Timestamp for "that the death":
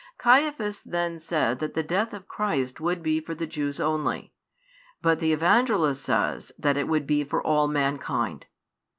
1.59-2.11